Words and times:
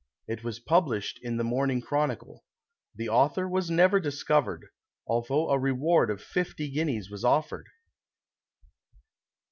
It 0.27 0.43
was 0.43 0.57
published 0.59 1.19
in 1.21 1.37
the 1.37 1.43
Morning 1.43 1.79
Chronicle. 1.79 2.43
The 2.95 3.07
author 3.07 3.47
was 3.47 3.69
never 3.69 3.99
discovered, 3.99 4.65
although 5.05 5.49
a 5.51 5.59
reward 5.59 6.09
of 6.09 6.23
fifty 6.23 6.71
guineas 6.71 7.11
was 7.11 7.23
offered. 7.23 7.67